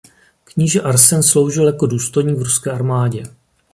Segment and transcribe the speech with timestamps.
[0.43, 3.23] Kníže Arsen sloužil jako důstojník v ruské armádě.